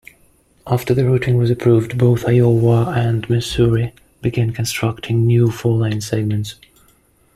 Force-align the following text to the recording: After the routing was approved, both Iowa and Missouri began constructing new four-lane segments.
After 0.65 0.95
the 0.95 1.05
routing 1.07 1.37
was 1.37 1.51
approved, 1.51 1.95
both 1.99 2.27
Iowa 2.27 2.85
and 2.89 3.29
Missouri 3.29 3.93
began 4.23 4.51
constructing 4.51 5.27
new 5.27 5.51
four-lane 5.51 6.01
segments. 6.01 6.55